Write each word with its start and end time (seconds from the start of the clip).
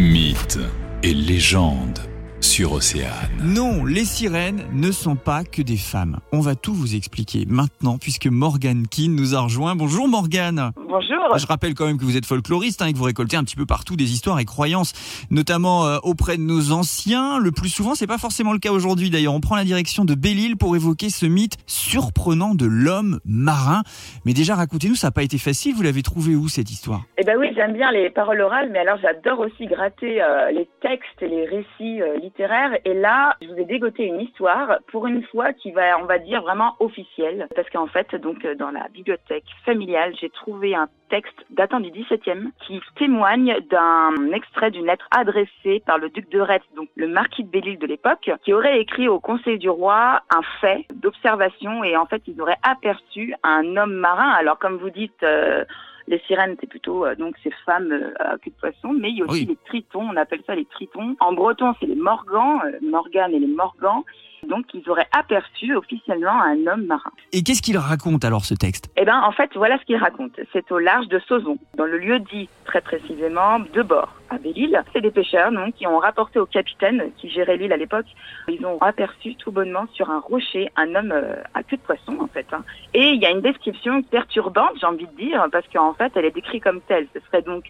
Mythes 0.00 0.58
et 1.02 1.12
légendes 1.12 1.98
sur 2.40 2.72
Océane. 2.72 3.30
Non, 3.42 3.84
les 3.84 4.06
sirènes 4.06 4.64
ne 4.72 4.92
sont 4.92 5.14
pas 5.14 5.44
que 5.44 5.60
des 5.60 5.76
femmes. 5.76 6.20
On 6.32 6.40
va 6.40 6.54
tout 6.54 6.72
vous 6.72 6.94
expliquer 6.94 7.44
maintenant 7.46 7.98
puisque 7.98 8.26
Morgane 8.26 8.88
Keane 8.88 9.14
nous 9.14 9.34
a 9.34 9.40
rejoint. 9.40 9.76
Bonjour 9.76 10.08
Morgane. 10.08 10.72
Bonjour. 10.90 11.38
Je 11.38 11.46
rappelle 11.46 11.74
quand 11.74 11.86
même 11.86 11.98
que 11.98 12.04
vous 12.04 12.16
êtes 12.16 12.26
folkloriste 12.26 12.82
hein, 12.82 12.86
et 12.86 12.92
que 12.92 12.98
vous 12.98 13.04
récoltez 13.04 13.36
un 13.36 13.44
petit 13.44 13.54
peu 13.54 13.64
partout 13.64 13.94
des 13.94 14.12
histoires 14.12 14.40
et 14.40 14.44
croyances, 14.44 14.92
notamment 15.30 15.86
euh, 15.86 15.98
auprès 16.02 16.36
de 16.36 16.42
nos 16.42 16.72
anciens. 16.72 17.38
Le 17.38 17.52
plus 17.52 17.68
souvent, 17.68 17.94
c'est 17.94 18.08
pas 18.08 18.18
forcément 18.18 18.52
le 18.52 18.58
cas 18.58 18.72
aujourd'hui 18.72 19.08
d'ailleurs. 19.08 19.34
On 19.34 19.40
prend 19.40 19.54
la 19.54 19.62
direction 19.62 20.04
de 20.04 20.16
Belle-Île 20.16 20.56
pour 20.56 20.74
évoquer 20.74 21.08
ce 21.08 21.26
mythe 21.26 21.58
surprenant 21.66 22.56
de 22.56 22.66
l'homme 22.66 23.20
marin. 23.24 23.82
Mais 24.26 24.32
déjà, 24.32 24.56
racontez-nous, 24.56 24.96
ça 24.96 25.06
n'a 25.06 25.10
pas 25.12 25.22
été 25.22 25.38
facile. 25.38 25.76
Vous 25.76 25.84
l'avez 25.84 26.02
trouvé 26.02 26.34
où 26.34 26.48
cette 26.48 26.72
histoire? 26.72 27.02
Eh 27.18 27.22
ben 27.22 27.36
oui, 27.38 27.52
j'aime 27.54 27.74
bien 27.74 27.92
les 27.92 28.10
paroles 28.10 28.40
orales, 28.40 28.70
mais 28.72 28.80
alors 28.80 28.98
j'adore 29.00 29.38
aussi 29.38 29.66
gratter 29.66 30.20
euh, 30.20 30.50
les 30.50 30.68
textes 30.82 31.22
et 31.22 31.28
les 31.28 31.44
récits 31.44 32.02
euh, 32.02 32.16
littéraires. 32.18 32.76
Et 32.84 32.94
là, 32.94 33.36
je 33.42 33.46
vous 33.46 33.58
ai 33.60 33.64
dégoté 33.64 34.06
une 34.06 34.20
histoire 34.20 34.78
pour 34.90 35.06
une 35.06 35.22
fois 35.30 35.52
qui 35.52 35.70
va, 35.70 36.00
on 36.02 36.06
va 36.06 36.18
dire, 36.18 36.42
vraiment 36.42 36.74
officielle, 36.80 37.46
parce 37.54 37.70
qu'en 37.70 37.86
fait, 37.86 38.16
donc 38.16 38.44
dans 38.58 38.72
la 38.72 38.88
bibliothèque 38.88 39.44
familiale, 39.64 40.14
j'ai 40.20 40.30
trouvé 40.30 40.74
un 40.74 40.79
texte 41.08 41.34
datant 41.50 41.80
du 41.80 41.90
XVIIe 41.90 42.50
qui 42.66 42.80
témoigne 42.96 43.56
d'un 43.68 44.32
extrait 44.32 44.70
d'une 44.70 44.86
lettre 44.86 45.08
adressée 45.10 45.82
par 45.86 45.98
le 45.98 46.08
duc 46.10 46.30
de 46.30 46.40
Retz, 46.40 46.62
donc 46.76 46.88
le 46.96 47.08
marquis 47.08 47.44
de 47.44 47.50
Belle-Île 47.50 47.78
de 47.78 47.86
l'époque, 47.86 48.30
qui 48.44 48.52
aurait 48.52 48.80
écrit 48.80 49.08
au 49.08 49.18
conseil 49.18 49.58
du 49.58 49.68
roi 49.68 50.22
un 50.30 50.42
fait 50.60 50.86
d'observation 50.94 51.82
et 51.82 51.96
en 51.96 52.06
fait 52.06 52.22
ils 52.26 52.40
auraient 52.40 52.60
aperçu 52.62 53.34
un 53.42 53.76
homme 53.76 53.94
marin. 53.94 54.30
Alors 54.30 54.58
comme 54.58 54.76
vous 54.76 54.90
dites, 54.90 55.22
euh, 55.22 55.64
les 56.10 56.18
sirènes, 56.26 56.56
c'est 56.60 56.66
plutôt 56.68 57.06
euh, 57.06 57.14
donc 57.14 57.36
ces 57.42 57.52
femmes 57.64 57.92
euh, 57.92 58.12
à 58.18 58.36
queue 58.38 58.50
de 58.50 58.56
poisson, 58.60 58.92
mais 58.92 59.10
il 59.10 59.18
y 59.18 59.22
a 59.22 59.24
aussi 59.24 59.42
Oui. 59.42 59.46
les 59.46 59.56
tritons, 59.66 60.08
on 60.12 60.16
appelle 60.16 60.42
ça 60.46 60.54
les 60.54 60.64
tritons. 60.66 61.16
En 61.20 61.32
breton, 61.32 61.74
c'est 61.80 61.86
les 61.86 61.94
morgans, 61.94 62.60
euh, 62.64 62.78
Morgane 62.82 63.32
et 63.32 63.38
les 63.38 63.46
morgans. 63.46 64.04
Donc 64.48 64.66
ils 64.74 64.88
auraient 64.88 65.08
aperçu 65.12 65.74
officiellement 65.76 66.40
un 66.42 66.66
homme 66.66 66.86
marin. 66.86 67.10
Et 67.32 67.42
qu'est-ce 67.42 67.62
qu'il 67.62 67.78
raconte 67.78 68.24
alors 68.24 68.44
ce 68.44 68.54
texte? 68.54 68.90
Eh 68.96 69.04
ben, 69.04 69.20
en 69.20 69.32
fait, 69.32 69.50
voilà 69.54 69.78
ce 69.78 69.84
qu'il 69.84 69.96
raconte. 69.96 70.38
C'est 70.52 70.70
au 70.72 70.78
large 70.78 71.08
de 71.08 71.18
Sauzon, 71.20 71.58
dans 71.76 71.84
le 71.84 71.98
lieu 71.98 72.18
dit 72.20 72.48
très 72.64 72.80
précisément 72.80 73.58
de 73.60 73.82
bord, 73.82 74.14
à 74.30 74.38
Belle-Île. 74.38 74.82
C'est 74.92 75.00
des 75.00 75.10
pêcheurs, 75.10 75.52
donc, 75.52 75.74
qui 75.74 75.86
ont 75.86 75.98
rapporté 75.98 76.38
au 76.38 76.46
capitaine 76.46 77.10
qui 77.18 77.28
gérait 77.28 77.56
l'île 77.56 77.72
à 77.72 77.76
l'époque. 77.76 78.06
Ils 78.48 78.64
ont 78.64 78.78
aperçu 78.80 79.34
tout 79.36 79.50
bonnement 79.50 79.86
sur 79.92 80.10
un 80.10 80.20
rocher 80.20 80.70
un 80.76 80.94
homme 80.94 81.12
euh, 81.12 81.36
à 81.54 81.62
queue 81.62 81.76
de 81.76 81.82
poisson, 81.82 82.16
en 82.20 82.26
fait. 82.28 82.46
hein. 82.52 82.62
Et 82.94 83.10
il 83.10 83.20
y 83.20 83.26
a 83.26 83.30
une 83.30 83.40
description 83.40 84.02
perturbante, 84.02 84.72
j'ai 84.80 84.86
envie 84.86 85.06
de 85.06 85.16
dire, 85.16 85.44
parce 85.52 85.66
qu'en 85.72 85.94
fait, 85.94 86.12
elle 86.16 86.24
est 86.24 86.30
décrite 86.34 86.62
comme 86.62 86.80
telle. 86.82 87.06
Ce 87.14 87.20
serait 87.26 87.42
donc 87.42 87.64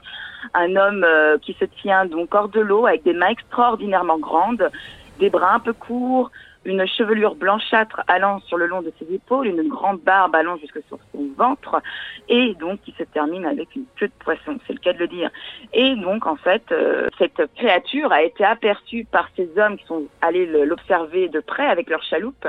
un 0.54 0.76
homme 0.76 1.04
euh, 1.04 1.38
qui 1.38 1.54
se 1.58 1.64
tient 1.64 2.06
donc 2.06 2.34
hors 2.34 2.48
de 2.48 2.60
l'eau 2.60 2.86
avec 2.86 3.02
des 3.02 3.12
mains 3.12 3.28
extraordinairement 3.28 4.18
grandes, 4.18 4.70
des 5.18 5.30
bras 5.30 5.54
un 5.54 5.60
peu 5.60 5.72
courts, 5.72 6.30
une 6.64 6.86
chevelure 6.86 7.34
blanchâtre 7.34 8.02
allant 8.06 8.40
sur 8.40 8.58
le 8.58 8.66
long 8.66 8.82
de 8.82 8.92
ses 8.98 9.14
épaules, 9.14 9.46
une 9.46 9.68
grande 9.68 10.00
barbe 10.00 10.34
allant 10.34 10.56
jusque 10.58 10.80
sur 10.88 10.98
son 11.12 11.28
ventre, 11.36 11.82
et 12.28 12.54
donc 12.54 12.80
qui 12.82 12.94
se 12.98 13.04
termine 13.04 13.46
avec 13.46 13.74
une 13.74 13.84
queue 13.96 14.08
de 14.08 14.24
poisson, 14.24 14.58
c'est 14.66 14.74
le 14.74 14.78
cas 14.78 14.92
de 14.92 14.98
le 14.98 15.08
dire. 15.08 15.30
Et 15.72 15.96
donc 15.96 16.26
en 16.26 16.36
fait, 16.36 16.62
euh, 16.72 17.08
cette 17.18 17.42
créature 17.56 18.12
a 18.12 18.22
été 18.22 18.44
aperçue 18.44 19.06
par 19.10 19.28
ces 19.36 19.48
hommes 19.58 19.78
qui 19.78 19.86
sont 19.86 20.04
allés 20.20 20.46
l'observer 20.46 21.28
de 21.28 21.40
près 21.40 21.66
avec 21.66 21.88
leur 21.88 22.02
chaloupe. 22.02 22.46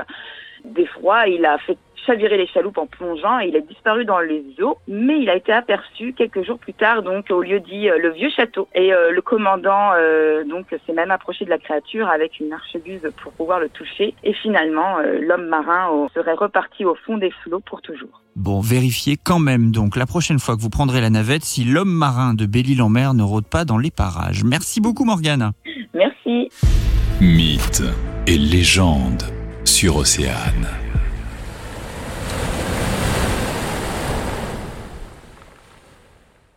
D'effroi, 0.64 1.26
il 1.26 1.44
a 1.44 1.58
fait 1.58 1.78
chavirer 2.06 2.36
les 2.36 2.46
chaloupes 2.46 2.78
en 2.78 2.86
plongeant 2.86 3.40
et 3.40 3.48
il 3.48 3.56
a 3.56 3.60
disparu 3.60 4.04
dans 4.04 4.20
les 4.20 4.44
eaux, 4.60 4.78
mais 4.88 5.20
il 5.20 5.30
a 5.30 5.36
été 5.36 5.52
aperçu 5.52 6.12
quelques 6.12 6.44
jours 6.44 6.58
plus 6.58 6.74
tard 6.74 7.02
donc 7.02 7.30
au 7.30 7.42
lieu 7.42 7.60
dit 7.60 7.88
euh, 7.88 7.98
le 7.98 8.10
vieux 8.10 8.30
château. 8.30 8.68
Et 8.74 8.92
euh, 8.92 9.10
le 9.10 9.22
commandant 9.22 9.92
euh, 9.96 10.44
donc 10.44 10.66
s'est 10.86 10.92
même 10.92 11.10
approché 11.10 11.44
de 11.44 11.50
la 11.50 11.58
créature 11.58 12.08
avec 12.08 12.40
une 12.40 12.52
archebuse 12.52 13.08
pour 13.22 13.32
pouvoir 13.32 13.60
le 13.60 13.68
toucher. 13.68 14.14
Et 14.24 14.32
finalement, 14.34 14.98
euh, 14.98 15.18
l'homme 15.20 15.46
marin 15.46 15.90
euh, 15.92 16.06
serait 16.14 16.34
reparti 16.34 16.84
au 16.84 16.94
fond 17.06 17.18
des 17.18 17.32
flots 17.42 17.60
pour 17.60 17.82
toujours. 17.82 18.22
Bon, 18.36 18.60
vérifiez 18.60 19.16
quand 19.22 19.38
même 19.38 19.72
donc 19.72 19.96
la 19.96 20.06
prochaine 20.06 20.38
fois 20.38 20.56
que 20.56 20.60
vous 20.60 20.70
prendrez 20.70 21.00
la 21.00 21.10
navette 21.10 21.44
si 21.44 21.64
l'homme 21.64 21.92
marin 21.92 22.34
de 22.34 22.46
Belle-Île 22.46 22.82
en 22.82 22.88
mer 22.88 23.14
ne 23.14 23.22
rôde 23.22 23.46
pas 23.46 23.64
dans 23.64 23.78
les 23.78 23.90
parages. 23.90 24.44
Merci 24.44 24.80
beaucoup 24.80 25.04
Morgane. 25.04 25.52
Merci. 25.94 26.48
Mythes 27.20 27.82
et 28.26 28.38
légendes 28.38 29.24
sur 29.64 29.96
Océane. 29.96 30.66